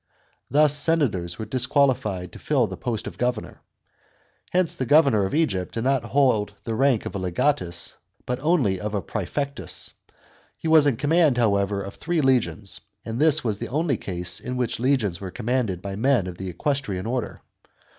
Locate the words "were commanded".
15.21-15.83